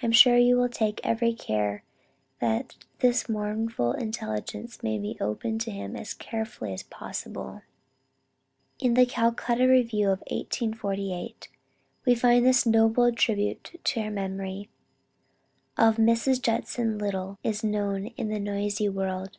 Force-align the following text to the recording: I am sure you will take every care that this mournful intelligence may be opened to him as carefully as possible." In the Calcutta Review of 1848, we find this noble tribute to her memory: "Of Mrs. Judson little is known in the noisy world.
I 0.00 0.06
am 0.06 0.12
sure 0.12 0.36
you 0.36 0.56
will 0.56 0.68
take 0.68 1.00
every 1.02 1.32
care 1.34 1.82
that 2.38 2.76
this 3.00 3.28
mournful 3.28 3.94
intelligence 3.94 4.80
may 4.80 4.96
be 4.96 5.16
opened 5.20 5.60
to 5.62 5.72
him 5.72 5.96
as 5.96 6.14
carefully 6.14 6.72
as 6.72 6.84
possible." 6.84 7.62
In 8.78 8.94
the 8.94 9.04
Calcutta 9.04 9.66
Review 9.66 10.06
of 10.10 10.20
1848, 10.30 11.48
we 12.04 12.14
find 12.14 12.46
this 12.46 12.64
noble 12.64 13.10
tribute 13.10 13.80
to 13.82 14.02
her 14.02 14.10
memory: 14.12 14.68
"Of 15.76 15.96
Mrs. 15.96 16.40
Judson 16.40 16.96
little 16.96 17.36
is 17.42 17.64
known 17.64 18.06
in 18.16 18.28
the 18.28 18.38
noisy 18.38 18.88
world. 18.88 19.36